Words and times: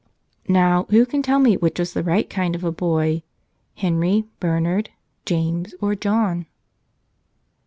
Nov/, 0.47 0.89
who 0.89 1.05
can 1.05 1.21
tell 1.21 1.37
me 1.37 1.55
which 1.57 1.77
was 1.77 1.93
the 1.93 2.01
right 2.01 2.27
kind 2.27 2.55
of 2.55 2.63
a 2.63 2.71
boy, 2.71 3.21
Henry, 3.75 4.23
Bernard, 4.39 4.89
James, 5.27 5.75
or 5.79 5.93
John? 5.93 6.47